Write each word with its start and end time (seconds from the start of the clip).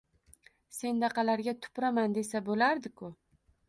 Sendaqalarga 0.77 1.55
tupuraman 1.61 2.19
desa 2.19 2.45
boʻlardi-ku! 2.53 3.17